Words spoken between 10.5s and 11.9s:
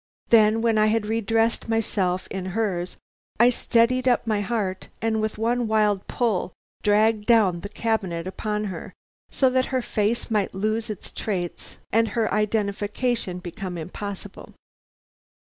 lose its traits